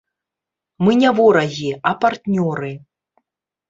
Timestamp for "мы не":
0.85-1.13